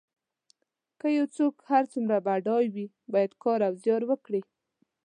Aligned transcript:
که 0.99 1.07
یو 1.17 1.25
څوک 1.35 1.53
هر 1.69 1.83
څومره 1.93 2.17
بډای 2.25 2.65
وي 2.73 2.85
باید 3.13 3.31
کار 3.43 3.59
او 3.67 3.73
زیار 3.83 4.01
وکړي. 4.07 4.41